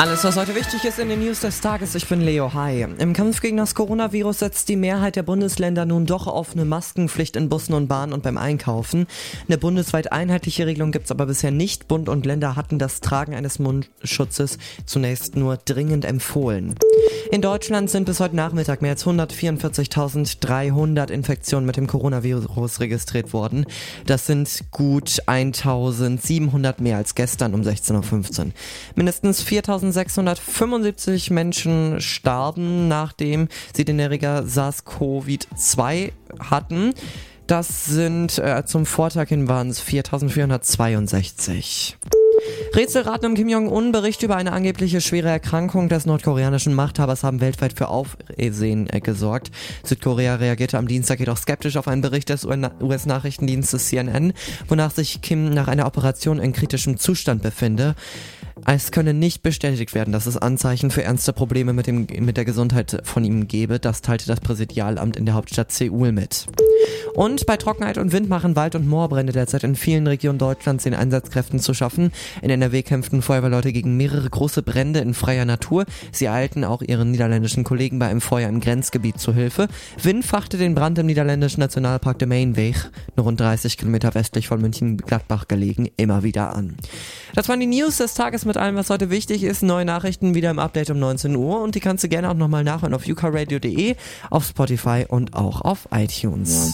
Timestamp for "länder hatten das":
12.26-13.00